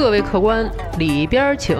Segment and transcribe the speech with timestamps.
[0.00, 0.66] 各位客官
[0.98, 1.76] 里边请，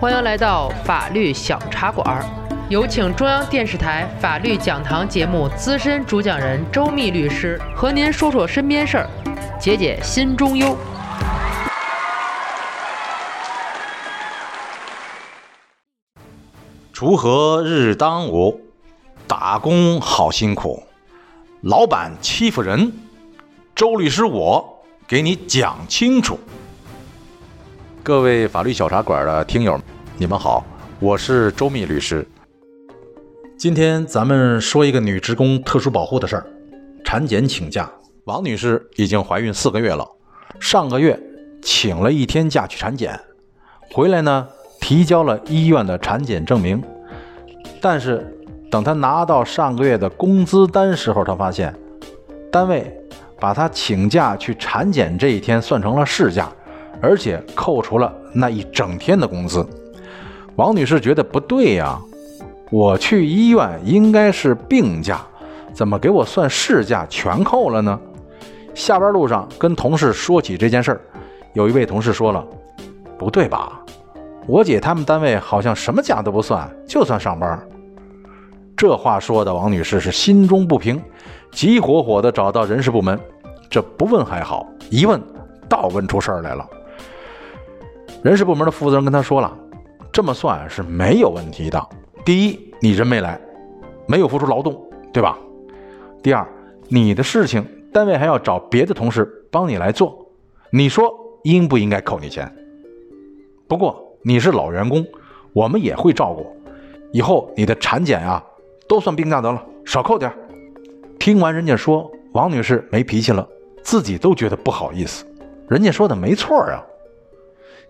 [0.00, 2.24] 欢迎来到法律小茶馆。
[2.70, 9.06] 有请中央电视台法律讲堂节目资深主讲人周密律师和您说说身边事儿，
[9.60, 10.74] 解解心中忧。
[16.94, 18.62] 锄禾日当午，
[19.26, 20.82] 打工好辛苦，
[21.60, 22.90] 老板欺负人，
[23.74, 26.40] 周律师我给你讲清楚。
[28.04, 29.80] 各位法律小茶馆的听友，
[30.16, 30.66] 你们好，
[30.98, 32.26] 我是周密律师。
[33.56, 36.44] 今天咱们说一个女职工特殊保护的事儿，
[37.04, 37.88] 产检请假。
[38.24, 40.04] 王女士已经怀孕四个月了，
[40.58, 41.16] 上个月
[41.62, 43.20] 请了一天假去产检，
[43.92, 44.48] 回来呢
[44.80, 46.82] 提交了医院的产检证明。
[47.80, 48.36] 但是，
[48.68, 51.72] 等他拿到上个月的工资单时候，他发现
[52.50, 52.92] 单位
[53.38, 56.50] 把他请假去产检这一天算成了事假，
[57.02, 59.66] 而且扣除了那一整天的工资。
[60.56, 61.98] 王女士觉得不对呀，
[62.70, 65.20] 我去医院应该是病假，
[65.74, 67.98] 怎么给我算事假全扣了呢？
[68.74, 71.00] 下班路上跟同事说起这件事儿，
[71.52, 72.46] 有一位同事说了
[73.18, 73.82] ：“不对吧？
[74.46, 77.58] 我姐他们单位好像什么假都不算，就算上班。”
[78.76, 81.00] 这话说的王女士是心中不平，
[81.50, 83.18] 急火火的找到人事部门。
[83.70, 85.20] 这不问还好，一问
[85.68, 86.66] 倒问出事儿来了。
[88.22, 89.52] 人事部门的负责人跟他说了
[90.12, 91.88] ：“这么算是没有问题的。
[92.24, 93.40] 第一，你人没来，
[94.06, 94.80] 没有付出劳动，
[95.12, 95.36] 对吧？
[96.22, 96.46] 第二，
[96.88, 100.26] 你的事情单位还要找别的同事帮你来做，
[100.70, 101.12] 你说
[101.42, 102.50] 应不应该扣你钱？
[103.66, 105.04] 不过你是老员工，
[105.52, 106.46] 我们也会照顾。
[107.12, 108.42] 以后你的产检啊。”
[108.88, 110.30] 都算病假得了，少扣点
[111.18, 113.48] 听完人家说，王女士没脾气了，
[113.82, 115.24] 自己都觉得不好意思。
[115.66, 116.84] 人家说的没错啊。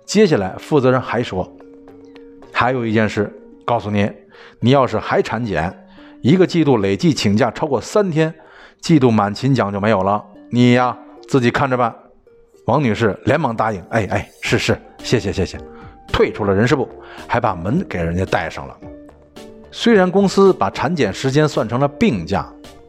[0.04, 1.50] 接下来负责人还说，
[2.52, 3.32] 还有一件事，
[3.64, 4.10] 告诉你，
[4.60, 5.86] 你要是还产检，
[6.20, 8.34] 一个季度累计请假超过三天，
[8.80, 10.22] 季度满勤奖就没有了。
[10.50, 10.96] 你呀，
[11.28, 11.94] 自己看着办。
[12.66, 15.58] 王女士连忙答应，哎哎，是是，谢谢谢谢，
[16.12, 16.88] 退出了人事部，
[17.26, 18.76] 还把门给人家带上了。
[19.70, 22.46] 虽然公司把产检时间算成了病假，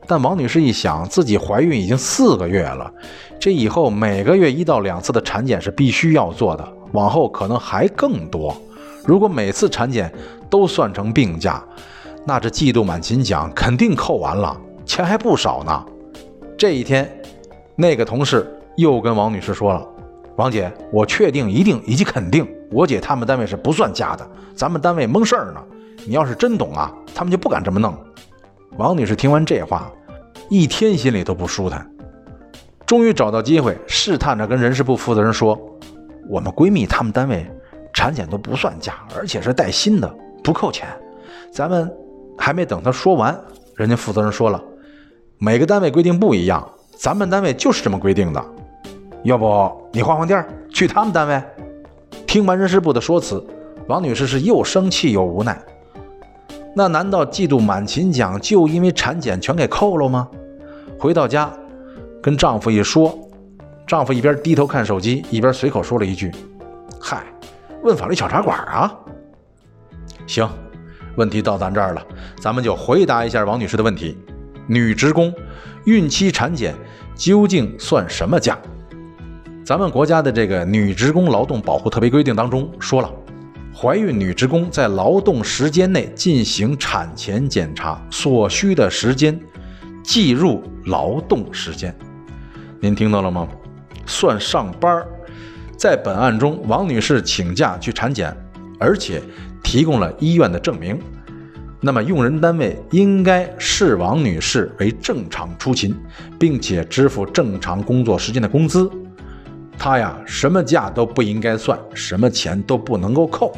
[0.08, 2.92] 但王女士一想，自己怀孕已经四个月了，
[3.40, 8.56] 这以后每个月一到两次的产检是必须要做的，往后可能还更多。
[9.06, 10.14] 如果每次产检
[10.50, 11.64] 都算成病假，
[12.26, 14.56] 那这季度满勤奖肯定扣完了，
[14.86, 15.86] 钱还不少呢。
[16.58, 17.10] 这一天，
[17.76, 18.46] 那个同事
[18.78, 19.86] 又跟王女士说了
[20.38, 24.26] ：“王姐，我确定、一定以及肯定，我姐他们单位是不算假的，
[24.56, 25.62] 咱们单位蒙事儿呢。”
[26.06, 27.96] 你要是真懂啊，他们就不敢这么弄。
[28.78, 29.92] 王女士听完这话，
[30.50, 31.88] 一天心里都不舒坦。
[32.88, 35.58] 终于找到机会，试探着跟人事部负责人说
[36.28, 37.46] ：“我们闺蜜他们单位
[37.94, 40.12] 产检都不算假，而且是带薪的，
[40.44, 40.88] 不扣钱。”
[41.52, 41.92] 咱们
[42.36, 43.40] 还没等他说完，
[43.76, 44.62] 人家负责人说了
[45.38, 46.68] ：“每个单位规定不一样，
[46.98, 48.44] 咱们单位就是这么规定的。
[49.24, 51.42] 要不你换换地儿，去他们单位？”
[52.26, 53.46] 听完人事部的说辞，
[53.88, 55.64] 王女士是又生气又无奈。
[56.76, 60.28] 那难道季度满勤奖就因为产检全给扣了吗？
[61.00, 61.52] 回到家，
[62.22, 63.18] 跟丈夫一说，
[63.86, 66.32] 丈夫一边低头看手机，一边随口说了一句
[67.00, 67.24] ：“嗨，
[67.84, 68.92] 问法律小茶馆啊。”
[70.26, 70.50] 行，
[71.16, 72.02] 问题到咱这儿了，
[72.42, 74.18] 咱们就回答一下王女士的问题：
[74.66, 75.34] 女职工
[75.86, 76.74] 孕期产检
[77.14, 78.58] 究竟算什么假？
[79.66, 83.12] 咱们国家的这个女职工劳动保护特别规定当中说了。
[83.76, 89.38] 怀孕女职工在劳动时间内进行产前检查所需的时间，
[90.04, 91.94] 计入劳动时间。
[92.80, 93.48] 您听到了吗？
[94.06, 95.08] 算上班儿。
[95.76, 98.36] 在本案中，王女士请假去产检，
[98.80, 99.20] 而且
[99.64, 101.00] 提供了医院的证明，
[101.82, 105.96] 那么用人单位应该视王女士为正常出勤，
[106.40, 108.90] 并且支付正常工作时间的工资。
[109.78, 113.56] 他呀，什么假都不应该算，什么钱都不能够扣。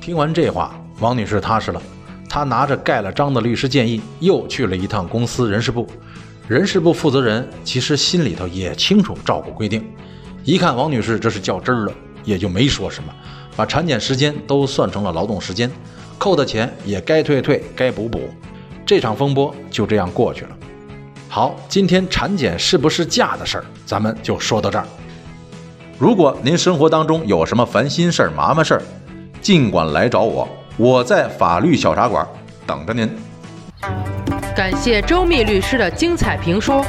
[0.00, 1.80] 听完这话，王女士踏实了。
[2.28, 5.86] 她拿着盖了章的律师建议，又去了一趟公司人事部。
[6.46, 9.82] 人事部负责人其实心里头也清楚照顾规定，
[10.44, 11.92] 一看王女士这是较真儿了，
[12.24, 13.12] 也就没说什么，
[13.56, 15.70] 把产检时间都算成了劳动时间，
[16.18, 18.28] 扣的钱也该退退，该补补。
[18.84, 20.57] 这场风波就这样过去了。
[21.28, 24.86] 好，今天产检是不是假的事儿，咱们就说到这儿。
[25.98, 28.82] 如果您生活当中有什么烦心事儿、麻烦事儿，
[29.40, 32.26] 尽管来找我，我在法律小茶馆
[32.66, 33.10] 等着您。
[34.56, 36.84] 感谢周密律师的精彩评说，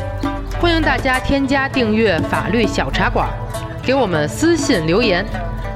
[0.59, 3.27] 欢迎大家添加订阅法律小茶馆，
[3.83, 5.25] 给我们私信留言，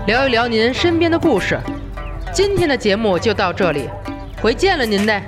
[0.07, 1.59] 聊一聊您身边的故事。
[2.31, 3.89] 今天的节目就到这里，
[4.41, 5.21] 回见了您嘞。